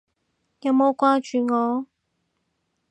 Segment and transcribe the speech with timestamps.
[0.61, 1.85] 有冇掛住我？